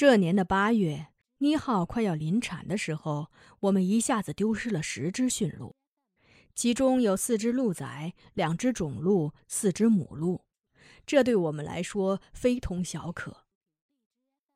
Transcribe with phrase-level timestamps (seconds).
[0.00, 1.08] 这年的八月，
[1.40, 5.76] 妮浩快要临产的时候，我们一下子丢失了十只驯鹿，
[6.54, 10.46] 其中有四只鹿崽，两只种鹿，四只母鹿。
[11.04, 13.44] 这对我们来说非同小可。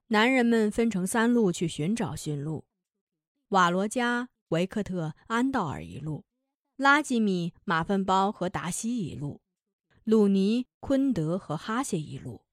[0.07, 2.65] 男人们分成三路去寻找驯鹿：
[3.49, 6.25] 瓦罗加、维克特、安道尔一路，
[6.77, 9.43] 拉吉米、马粪包和达西一路，
[10.05, 12.44] 鲁尼、昆德和哈谢一路。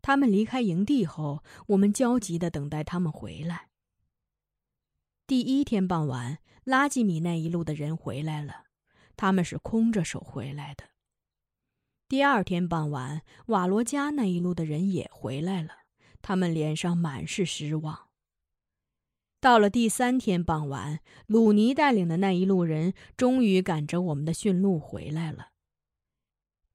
[0.00, 3.68] 他们离开营地后，我们焦急地等待他们回来。
[5.26, 8.64] 第一天傍晚，拉吉米那一路的人回来了，
[9.16, 10.84] 他们是空着手回来的。
[12.08, 15.70] 第二天傍晚，瓦罗加那一路的人也回来了，
[16.22, 18.08] 他们脸上满是失望。
[19.40, 25.50] 到了第三天傍晚，鲁尼带领的那一路人终于赶着我们的驯鹿回来了。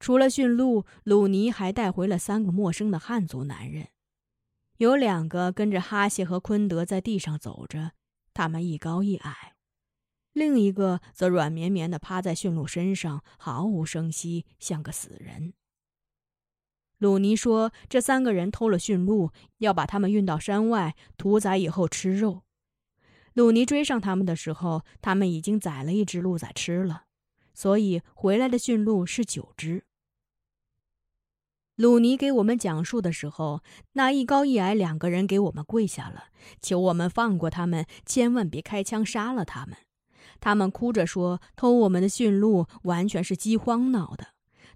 [0.03, 3.87] 除了驯鹿，鲁尼还带回了三个陌生的汉族男人，
[4.75, 7.93] 有两个跟着哈谢和昆德在地上走着，
[8.33, 9.53] 他们一高一矮；
[10.33, 15.53] 另一个则软绵绵的趴在驯鹿身上，毫无声息，像个死人。
[16.97, 22.41] 鲁尼说：“这三个人偷了驯鹿，要把他们运到山外屠宰以后吃肉。”
[23.35, 27.05] 鲁尼追上他们的时候，他们已经宰了一只鹿崽吃了，
[27.53, 29.85] 所以回来的驯鹿是九只。
[31.75, 33.63] 鲁尼给我们讲述的时候，
[33.93, 36.25] 那一高一矮两个人给我们跪下了，
[36.61, 39.75] 求我们放过他们，千万别开枪杀了他们。
[40.39, 44.27] 他们哭着说，偷我们的驯鹿完全是饥荒闹的，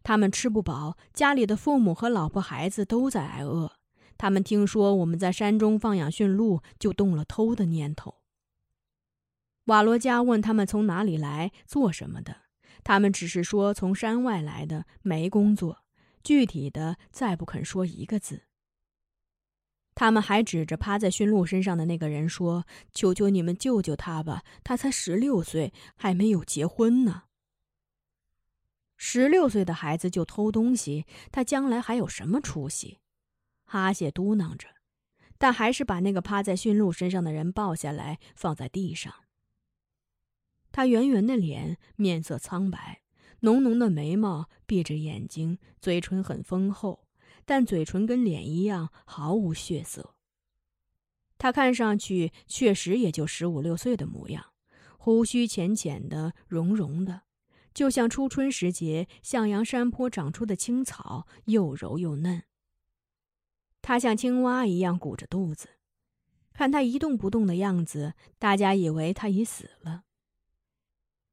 [0.02, 3.74] 他们吃不饱，家里的父母和老婆孩子都在挨饿。
[4.18, 8.16] 他们听说我们在山中放养驯鹿，就动了偷的念头。
[9.66, 12.38] 瓦罗加问他们从哪里来，做什么的，
[12.84, 15.84] 他们只是说从山外来的，没工作。
[16.28, 18.48] 具体的再不肯说一个字。
[19.96, 27.24] 他们还指着趴在驯鹿身上的那个人说：“求求你们救救他吧，他才十六岁，还没有结婚呢。
[28.98, 33.00] 十六岁的孩子就偷东西，他将来还有什么出息？”
[33.64, 34.68] 哈谢嘟囔着，
[35.38, 39.14] 但还是把那个趴在驯鹿身上的人抱下来放在地上。
[40.74, 43.04] 他圆圆的脸，面色苍白。
[43.42, 47.08] 浓浓的眉毛，闭着眼睛，嘴唇很丰厚，
[47.46, 50.16] 但嘴唇跟脸一样毫无血色。
[51.38, 54.44] 他看上去确实也就十五六岁的模样，
[54.98, 57.22] 胡须浅浅的、绒绒的，
[57.76, 62.44] 就像初春时节向阳山坡长出的青草，又柔又嫩。
[63.84, 65.70] 他像青蛙一样鼓着肚子，
[66.54, 70.06] 看他一动不动的样子，大家以为他已死了。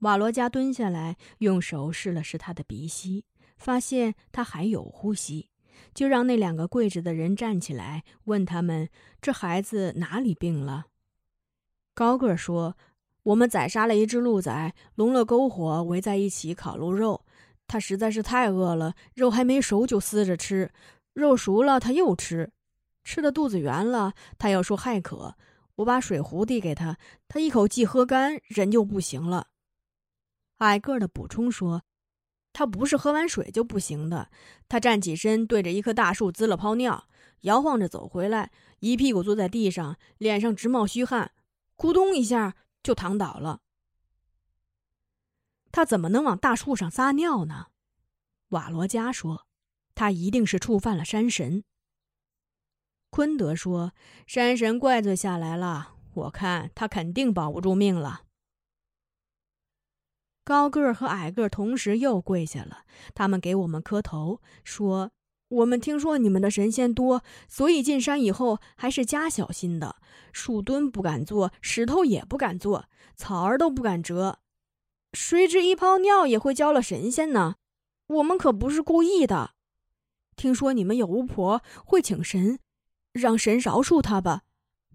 [0.05, 3.25] 瓦罗加蹲下来，用手试了试他的鼻息，
[3.57, 5.49] 发现他还有呼吸，
[5.95, 8.91] 就让那两个跪着的人站起来，问他们
[9.23, 10.89] ：“这孩子哪里病了？”
[11.95, 12.77] 高个说
[13.25, 17.25] ：“我们宰杀了一只鹿崽，笼了篝火，围在一起烤鹿肉。
[17.67, 20.71] 他实在是太饿了，肉还没熟就撕着吃，
[21.15, 22.53] 肉熟了他又吃，
[23.05, 25.37] 吃的肚子圆了，他又说害渴。
[25.77, 29.47] 我把水壶递给他，他一口气喝干，人就不行了。”
[30.65, 31.83] 矮个的补充说
[32.53, 34.31] ：“他不是喝完水就不行的。
[34.69, 37.09] 他站起身，对着一棵大树滋了泡尿，
[37.41, 38.51] 摇晃着走回来，
[38.81, 41.33] 一屁股坐在地上，脸上直冒虚汗，
[41.77, 43.61] 咕咚一下就躺倒了。
[45.73, 47.67] 他怎么能往大树上撒尿呢？”
[48.51, 49.47] 瓦罗加说
[49.95, 51.65] ：“他一定是触犯了山神。”
[53.11, 53.93] 昆德说
[54.27, 58.23] ：“山神怪罪下来了，我看他肯定保不住命了。”
[60.45, 65.11] 高个儿和矮个儿同时又跪下了，他们给我们磕头，说
[65.49, 69.97] ：“我们听说你们的神仙多，所以进山以后还是加小心的，
[70.33, 72.85] 树墩不敢坐，石头也不敢坐，
[73.17, 74.41] 草儿都不敢折。
[75.15, 77.55] 谁知一泡尿也会浇了神仙呢？
[78.09, 79.53] 我们可不是故意的。
[80.37, 82.59] 听说你们有巫婆会请神，
[83.13, 84.43] 让神饶恕他吧。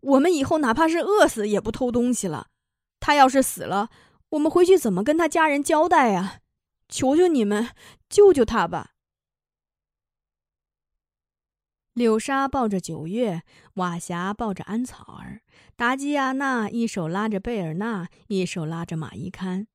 [0.01, 2.49] 我们以后哪怕是饿死也不偷东西了。
[2.99, 3.89] 他要是死了。”
[4.29, 6.41] 我们回去怎么跟他家人交代呀？
[6.87, 7.69] 求求你们，
[8.09, 8.93] 救救他吧！
[11.93, 13.43] 柳沙抱着九月，
[13.73, 15.41] 瓦霞抱着安草儿，
[15.75, 19.67] 达基亚娜一手拉着贝尔纳，一手拉着马伊堪，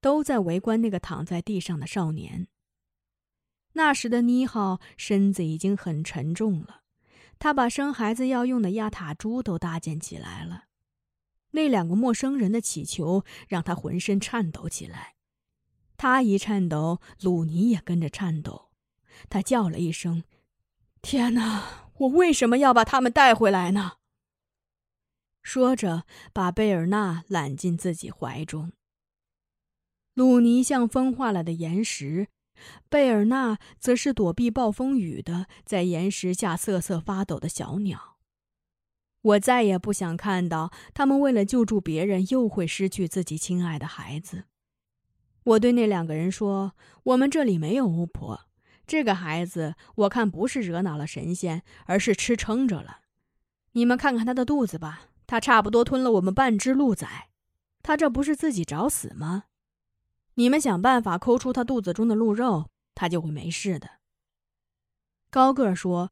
[0.00, 2.48] 都在围观那个躺在地上的少年。
[3.72, 6.82] 那时的妮浩身子已经很沉重了，
[7.38, 10.64] 他把生孩子要用的压塔珠都搭建起来了。
[11.54, 15.14] 那两个陌生人的乞求让他浑身颤抖起来，
[15.96, 18.70] 他一颤抖，鲁尼也跟着颤抖。
[19.30, 20.24] 他叫了一声
[21.00, 23.92] ：“天哪，我为什么要把他们带回来呢？
[25.42, 28.72] 说着，把贝尔纳揽进自己怀中。
[30.14, 32.28] 鲁尼像风化了的岩石，
[32.88, 38.13] 贝尔纳则是躲避暴风雨的，在岩石下瑟瑟发抖的小鸟。
[39.24, 44.44] 我再也不想看到他们为了救助别人，又会失去自己亲爱的孩子。
[45.44, 46.72] 我对那两个人说
[47.04, 48.46] ：“我们这里没有巫婆。
[48.86, 53.00] 这个孩子，我看不是惹恼了神仙，而是吃撑着了。
[53.72, 57.30] 你们看看他的肚子吧，他差不多吞了我们半只鹿崽。
[57.82, 59.44] 他这不是自己找死吗？”
[60.36, 63.88] 你们想办法抠出他肚子中的鹿肉，他就会没事的。
[65.30, 66.10] 高个儿说：“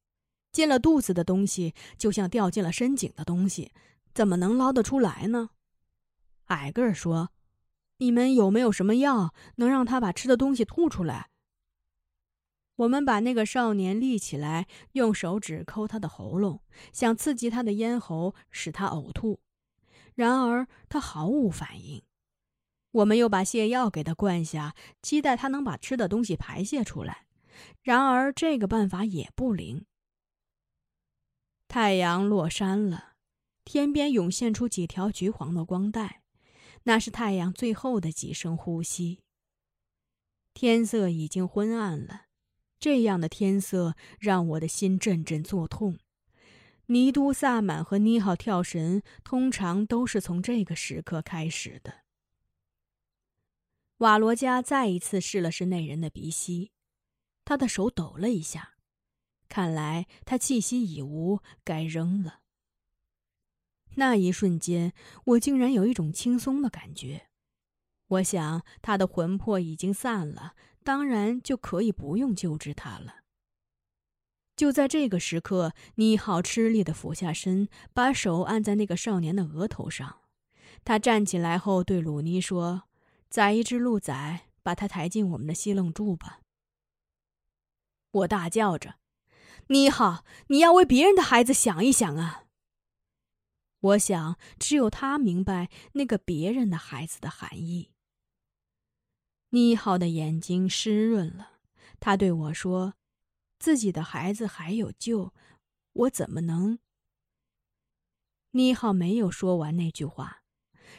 [0.53, 3.73] 进了肚子的东西，就像掉进了深井的东西，
[4.15, 5.51] 怎么能捞得出来呢？”
[6.47, 7.31] 矮个儿说
[7.99, 11.31] ：“你们有没有什么药，能让他把吃的东西吐出来？”
[12.77, 16.63] 我们把那个少年立起来，用手指抠他的喉咙，
[16.93, 19.41] 想刺激他的咽喉，使他呕吐。
[20.15, 22.03] 然而他毫无反应。
[22.91, 27.27] 我们又把泻药给他灌下，期待他能把吃的东西排泄出来。
[27.83, 29.85] 然而这个办法也不灵。
[31.73, 33.15] 太阳落山了，
[33.65, 36.21] 天边涌现出几条橘黄的光带，
[36.83, 39.21] 那是太阳最后的几声呼吸。
[40.53, 42.27] 天色已经昏暗了，
[42.79, 45.99] 这样的天色让我的心阵阵作痛。
[46.89, 52.03] 尼都萨满和尼浩跳神通常都是从这个时刻开始的。
[53.97, 56.73] 瓦罗加再一次试了试那人的鼻息，
[57.47, 58.72] 他的手抖了一下，
[59.53, 62.41] 看来他气息已无，该扔了。
[63.97, 64.95] 那一瞬间，
[65.27, 67.27] 我竟然有一种轻松的感觉。
[68.07, 73.17] 我想他的魂魄已经散了，当然就可以不用救治他了。
[74.57, 80.21] 就在这个时刻，尼好吃力的俯下身，把手按在那个少年的额头上。
[80.83, 82.85] 他站起来后对鲁尼说。
[83.29, 86.41] 宰一只鹿崽，把它抬进我们的西楞柱吧。
[88.11, 88.97] 我大叫着
[89.69, 92.45] ：“你好，你要为别人的孩子想一想啊！”
[93.81, 97.91] 我想，只有他明白那个别人的孩子的含义。
[99.51, 101.59] 你好的眼睛湿润了，
[101.99, 102.95] 他对我说
[103.59, 105.35] ：“自己的孩子还有救，
[105.93, 106.79] 我怎么能？”
[108.53, 110.43] 你好没有说完那句话。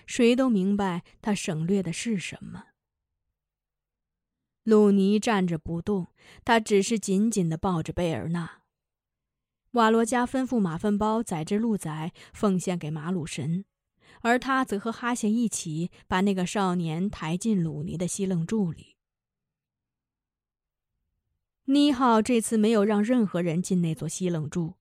[0.06, 2.73] 谁都明白他省略的是什么。
[4.64, 6.08] 鲁尼站着不动，
[6.46, 8.62] 他只是紧紧的抱着贝尔纳。
[9.72, 13.66] 瓦罗加吩咐马粪包载着鹿仔奉献给马鲁神，
[14.22, 18.96] 而他则和哈谢一起把那个少年抬进鲁尼的西楞柱里。
[21.66, 24.76] 尼浩这次没有让任何人进那座西楞柱。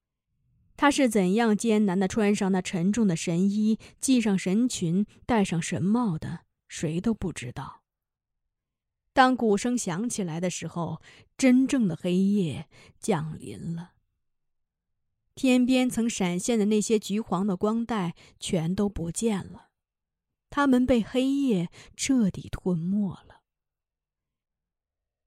[0.76, 6.40] 他是怎样艰难的穿上那沉重的神衣，系上神裙，戴上神帽的？
[6.68, 7.82] 谁都不知道。
[9.12, 11.02] 当鼓声响起来的时候，
[11.37, 13.92] 真正的黑夜降临了。
[15.35, 19.69] 天边曾闪现的那些橘黄的光带全都不见了，
[20.50, 23.40] 它们被黑夜彻底吞没了。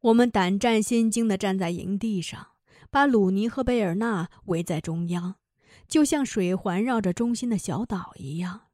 [0.01, 2.49] 我们胆战心惊地站在营地上，
[2.91, 5.35] 把鲁尼和贝尔纳围在中央。
[5.87, 8.69] 就像水环绕着中心的小岛一样。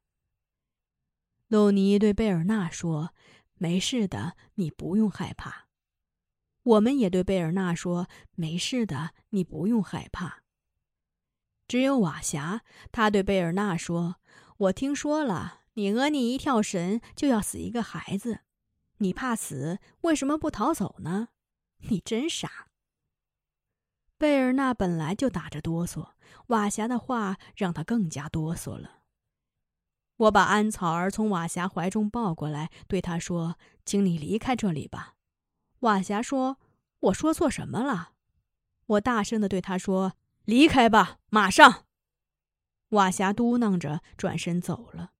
[1.47, 3.13] 鲁尼对贝尔纳说
[3.61, 5.67] ：“没事的，你不用害怕。”
[6.63, 10.41] 我们也对贝尔纳说：“没事的，你不用害怕。”
[11.69, 14.15] 只有瓦霞，他对贝尔纳说
[14.57, 18.39] ：“我听说了，你额尼一跳神就要死一个孩子，
[18.97, 21.27] 你怕死，为什么不逃走呢？
[21.89, 22.67] 你真傻。”
[24.17, 26.13] 贝尔纳本来就打着哆嗦，
[26.47, 29.00] 瓦霞的话让他更加哆嗦了。
[30.21, 35.15] 我把安草儿从瓦霞怀中抱过来，对他说：“请你离开这里吧。”
[35.81, 36.57] 瓦霞说
[37.09, 38.11] ：“我说错什么了？”
[38.85, 40.13] 我大声的对他说
[40.45, 41.85] ：“离开吧，马上！”
[42.89, 45.11] 瓦霞嘟囔着转身走了。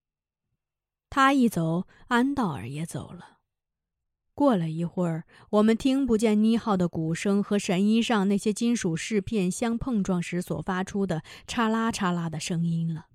[1.10, 3.38] 他一走，安道尔也走了。
[4.34, 13.06] 过了一会儿，我们听不见妮浩的鼓声和神衣上那些金属饰片相碰撞时所发出的“嚓啦嚓啦”的声音了，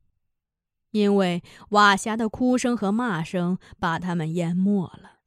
[0.92, 5.20] 因为瓦霞的哭声和骂声把他们淹没了。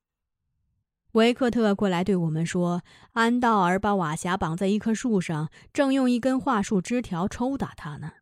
[1.12, 2.83] 维克特过来对我们说
[3.14, 8.12] ：“安道尔把瓦霞绑在一棵树上，正用一根桦树枝条抽打他呢。”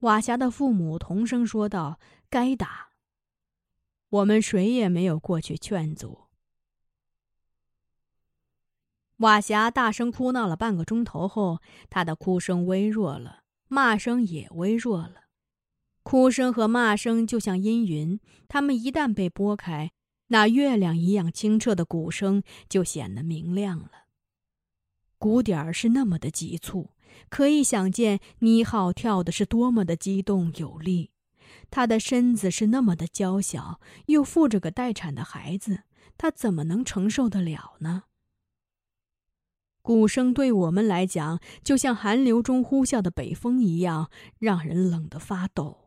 [0.00, 2.88] 瓦霞的父母同声说道：“该打。”
[4.10, 6.24] 我们谁也没有过去劝阻。
[9.18, 15.23] 瓦霞大声哭闹了半个钟头后，他的哭声微弱了，骂声也微弱了。
[16.04, 19.90] 哭声和骂声就像阴云，它们一旦被拨开，
[20.28, 23.90] 那月亮一样清澈的鼓声就显得明亮了。
[25.18, 26.90] 鼓点儿是那么的急促，
[27.30, 31.10] 可以想见妮浩跳的是多么的激动有力。
[31.70, 35.84] 他的身子是那么的娇小，又负着个待产的孩子，
[36.18, 38.04] 他怎么能承受得了呢？
[39.80, 45.83] 鼓声对我们来讲，就像寒流中呼啸的北风一样，让人冷得发抖。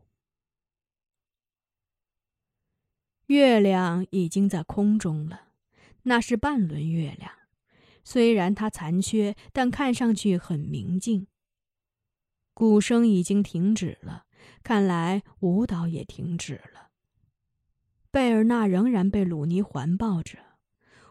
[3.28, 5.50] 月亮已经在空中了，
[6.04, 7.32] 那是半轮月亮。
[8.04, 11.28] 虽然它残缺，但看上去很明净。
[12.54, 14.26] 鼓声已经停止了，
[14.64, 16.92] 看来舞蹈也停止了。
[18.10, 20.40] 贝尔纳仍然被鲁尼环抱着，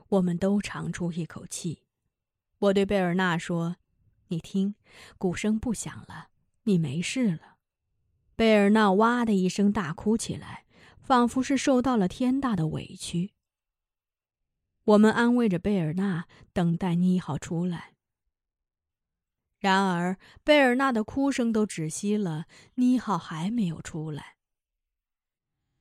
[0.09, 1.83] 我们都长出一口气。
[2.59, 3.77] 我对贝尔纳说
[4.29, 4.75] ：“你听，
[5.19, 6.31] 鼓声不响了，
[6.63, 7.59] 你没事了。”
[8.35, 10.66] 贝尔纳哇的一声大哭起来。
[11.07, 13.31] 仿佛是受到了天大的委屈。
[14.83, 17.95] 我们安慰着贝尔纳，等待妮浩出来。
[19.61, 24.35] 然而，贝尔纳的哭声都止息了，妮浩还没有出来。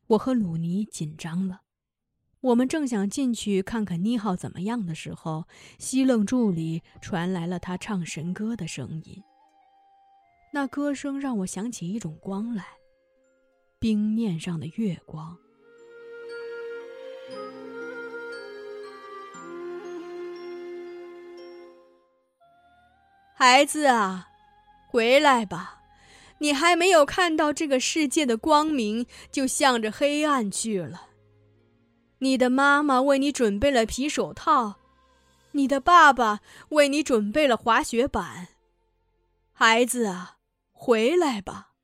[0.09, 1.61] 我和鲁尼紧张了。
[2.41, 5.47] 我们正想进去看看妮浩怎么样的时候，
[5.79, 9.23] 西楞柱里传来了他唱神歌的声音。
[10.53, 12.63] 那歌声让我想起一种光来。
[13.79, 15.37] 冰面上的月光，
[23.35, 24.29] 孩子啊，
[24.87, 25.81] 回来吧！
[26.39, 31.09] 你还没有看到这个世界的光明，就向着黑暗去了。
[32.19, 34.75] 你的妈妈为你准备了皮手套，
[35.51, 36.39] 你的爸爸
[36.69, 38.47] 为你准备了滑雪板。
[39.53, 40.37] 孩子啊，
[40.71, 41.74] 回来吧！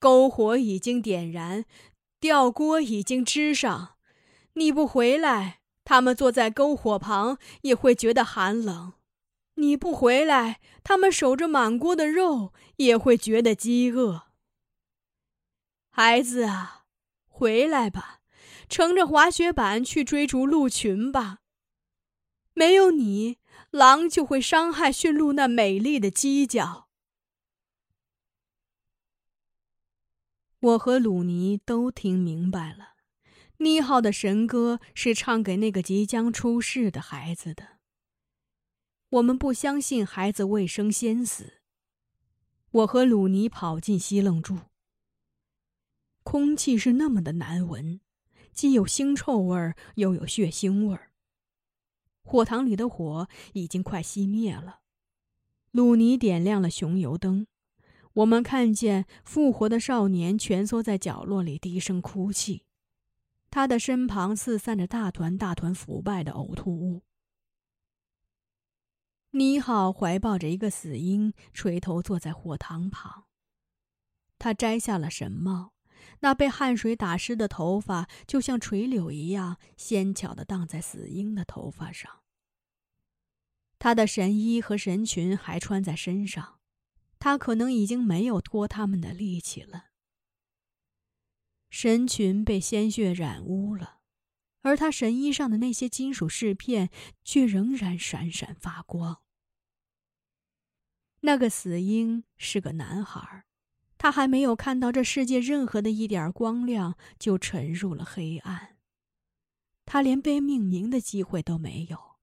[0.00, 1.64] 篝火已经点燃，
[2.18, 3.96] 吊锅已经支上。
[4.54, 8.94] 你不回来，他们坐在篝火旁也会觉得寒冷；
[9.54, 14.22] 你不回来，他们守着满锅的肉也会觉得饥饿。
[15.90, 16.84] 孩子啊，
[17.28, 18.20] 回来吧，
[18.68, 21.38] 乘着滑雪板去追逐鹿群吧。
[22.54, 23.38] 没有你，
[23.70, 26.88] 狼就会伤害驯鹿那美丽的犄角。
[30.60, 32.96] 我和鲁尼都听明白了，
[33.58, 37.78] 妮浩的神歌是唱给那个即将出世的孩子的。
[39.08, 41.62] 我们不相信孩子未生先死。
[42.70, 44.58] 我和鲁尼跑进西楞柱。
[46.22, 48.02] 空气是那么的难闻，
[48.52, 51.10] 既有腥臭味儿，又有血腥味儿。
[52.22, 54.80] 火塘里的火已经快熄灭了，
[55.70, 57.46] 鲁尼点亮了熊油灯。
[58.14, 62.64] 我们看见复活的少年蜷缩在角落里，低声哭泣。
[63.50, 67.02] 他的身旁四散着大团大团腐败的呕吐物。
[69.32, 73.26] 妮浩怀抱着一个死婴，垂头坐在火塘旁。
[74.38, 75.72] 他摘下了神帽，
[76.20, 82.20] 那被汗水打湿的头发就像垂柳一样纤巧地荡在死婴的头发上。
[83.78, 86.59] 他的神衣和神裙还穿在身上。
[87.20, 89.90] 他可能已经没有拖他们的力气了。
[91.68, 94.00] 神裙被鲜血染污了，
[94.62, 96.90] 而他神衣上的那些金属饰片
[97.22, 99.20] 却仍然闪闪发光。
[101.20, 103.44] 那个死婴是个男孩，
[103.98, 108.78] 他还没有看到这世界任何的一点光亮，就沉入了黑暗。
[109.84, 112.16] 他连被命名的机会都没有，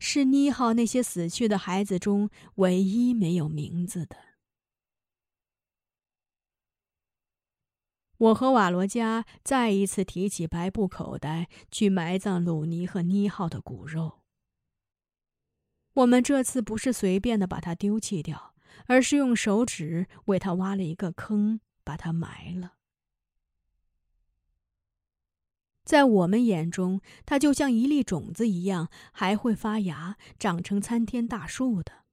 [0.00, 4.31] 是妮浩那些死去的孩子中唯一没有名字的。
[8.22, 14.20] 我和瓦罗加再一次提起白布口袋，去埋葬鲁尼和妮浩的骨肉。
[15.94, 18.54] 我们这次不是随便的把它丢弃掉，
[18.86, 22.74] 而是用手指为他挖了一个坑，把它埋了。
[25.84, 32.04] 在我们眼中，它就像一粒种子一样，还会发芽，长成参天大树的。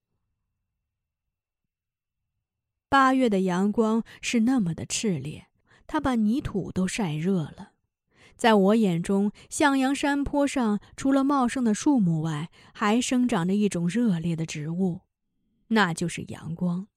[2.90, 5.49] 八月的阳光是那么的炽烈。
[5.92, 7.72] 它把泥土都晒热了，
[8.36, 15.02] 在我眼中，向阳山坡上除了茂盛的树木外，还生长着一种热烈的植物，
[15.70, 16.88] 那就是阳光。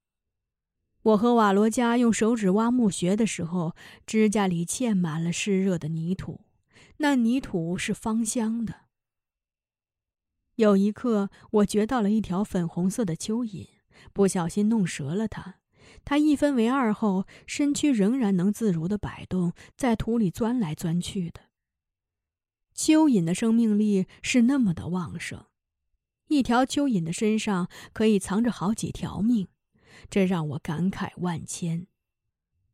[1.04, 6.42] 我和瓦罗加用手指挖墓穴的时候，指甲里嵌满了湿热的泥土，
[6.98, 8.82] 那泥土是芳香的。
[10.56, 13.68] 有一刻，我掘到了一条粉红色的蚯蚓，
[14.12, 15.61] 不小心弄折了它。
[16.04, 21.42] 它一分为二后，身躯仍然能自如的摆动，在土里钻来钻去的。
[22.74, 25.46] 蚯蚓的生命力是那么的旺盛，
[26.28, 29.48] 一条蚯蚓的身上可以藏着好几条命，
[30.10, 31.86] 这让我感慨万千。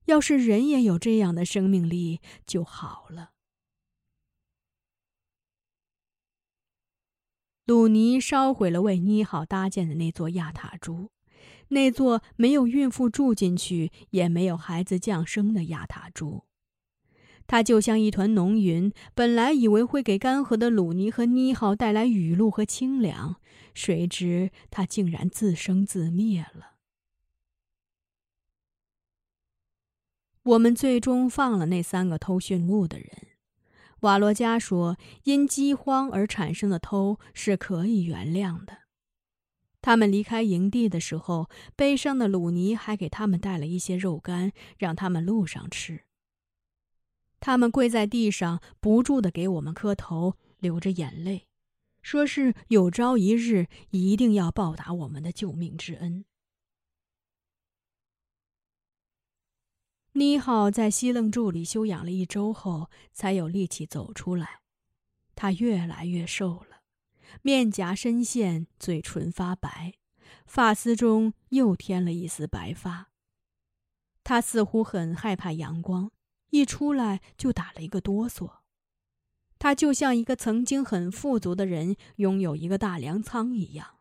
[0.07, 3.33] 要是人也有这样的生命力就好了。
[7.67, 11.11] 鲁尼烧毁了为妮好搭建的那座亚塔珠，
[11.69, 16.45] 那座没有孕妇住进去，也没有孩子降生的亚塔珠。
[17.47, 23.37] 它就像一团浓云，本来以为会给干涸的鲁尼和妮好带来雨露和清凉，
[23.73, 26.75] 谁知它竟然自生自灭了。
[30.43, 33.11] 我们最终放了那三个偷驯鹿的人。
[34.01, 38.79] 瓦洛加说：“因饥荒而产生的偷是可以原谅的。”
[39.81, 46.05] 他们离开营地的时候，悲伤的鲁尼还给他们带了一些肉干，让他们路上吃。
[47.41, 51.47] 他们跪在地上，不住的给我们磕头，流着眼泪，
[52.03, 56.25] 说是有朝一日一定要报答我们的救命之恩。
[60.13, 64.61] 妮好在西楞柱里休养了一周后，才有力气走出来。
[65.37, 66.68] 他越来越瘦了，
[67.43, 69.95] 面颊深陷，嘴唇发白，
[70.47, 73.11] 发丝中又添了一丝白发。
[74.25, 76.11] 他似乎很害怕阳光，
[76.51, 78.59] 一出来就打了一个哆嗦。
[79.59, 83.99] 他就像一个曾经很富足的人拥有一个大粮仓一样，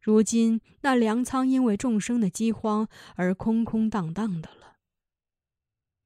[0.00, 4.78] 如今那粮仓因为众生的饥荒而空空荡荡的了。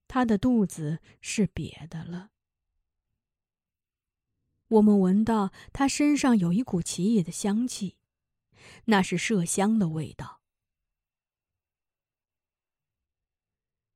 [0.09, 2.31] 他的肚子是瘪的了。
[4.69, 7.97] 我们闻到他身上有一股奇异的香气，
[8.87, 10.41] 那是麝香的味道。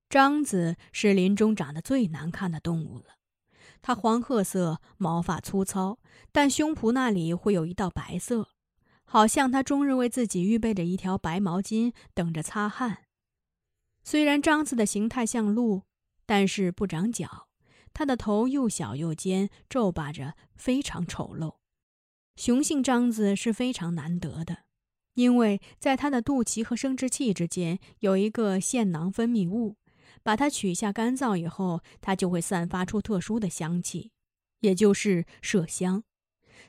[0.09, 3.16] 獐子是林中长得最难看的动物了，
[3.83, 5.98] 它黄褐色，毛发粗糙，
[6.33, 8.48] 但胸脯那里会有一道白色，
[9.04, 13.04] 好像它终日为自己预备着一条白毛巾，等着擦汗。
[14.02, 15.83] 虽然獐子的形态像鹿。
[16.26, 17.48] 但是不长角，
[17.92, 21.57] 它的头又小又尖，皱巴着，非常丑陋。
[22.37, 24.64] 雄性獐子是非常难得的，
[25.14, 29.76] 因为在它的肚脐和生殖器之间有一个腺囊分泌物，
[30.22, 34.12] 把它取下干燥以后，它就会散发出特殊的香气，
[34.61, 36.05] 也就是麝香。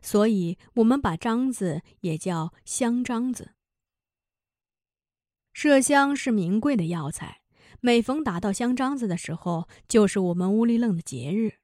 [0.01, 3.53] 所以我们把獐子也叫香獐子。
[5.53, 7.40] 麝香是名贵的药材。
[7.83, 11.55] 每逢打到香樟子的时候，就是我们乌里楞的节日。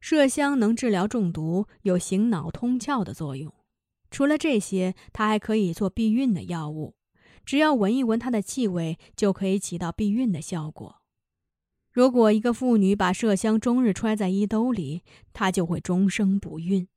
[0.00, 3.52] 麝香能治疗中毒，有醒脑通窍的作用。
[4.10, 6.96] 除了这些，它还可以做避孕的药物。
[7.46, 11.00] 只要闻一闻它的气味，就可以起到避孕的效果。
[11.90, 16.88] 如果一个妇女把麝香终日揣在衣兜里，她就会终生不孕。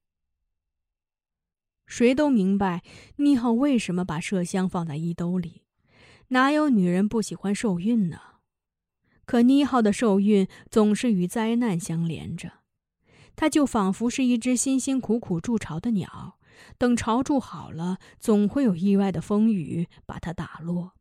[1.88, 2.84] 谁都明白，
[3.18, 5.65] 妮浩为什么把麝香放在衣兜里。
[6.30, 8.20] 哪有女人不喜欢受孕呢？
[9.26, 12.60] 可妮浩的受孕总是与灾难相连着，
[13.36, 16.40] 她就仿佛是一只辛辛苦苦筑巢的鸟，
[16.78, 20.94] 等巢筑好了，总会有意外的风雨把它打落。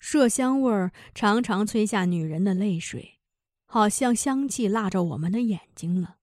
[0.00, 3.20] 麝香味儿常常催下女人的泪水，
[3.66, 6.16] 好像香气辣着我们的眼睛了。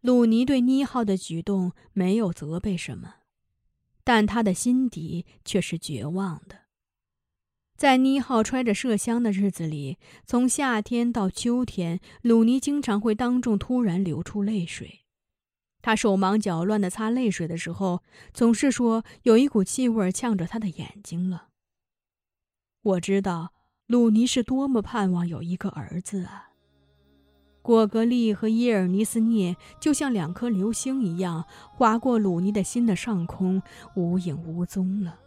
[0.00, 3.19] 鲁尼对妮浩的举动没有责备什么。
[4.12, 6.62] 但他的心底却是绝望的。
[7.76, 15.02] 在妮浩揣着麝香的日子里，从夏天到秋天，鲁尼经常会当众突然流出泪水。
[15.80, 18.02] 他手忙脚乱地擦泪水的时候，
[18.34, 21.50] 总是说有一股气味呛着他的眼睛了。
[22.82, 23.52] 我知道
[23.86, 26.49] 鲁尼是多么盼望有一个儿子啊。
[27.62, 33.62] 果格利和伊尔尼斯涅就像两颗流星一样划过鲁尼的心的上空，
[33.94, 35.18] 无影无踪了。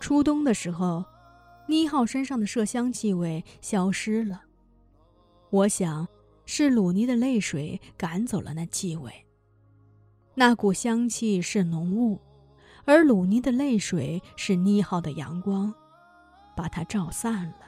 [0.00, 1.04] 初冬的时候，
[1.68, 4.42] 妮浩身上的麝香气味消失了。
[5.50, 6.06] 我想，
[6.44, 9.12] 是鲁尼的泪水赶走了那气味。
[10.34, 12.20] 那股香气是浓雾。
[12.86, 15.74] 而鲁尼的泪水是妮浩的阳光，
[16.54, 17.65] 把它照散了。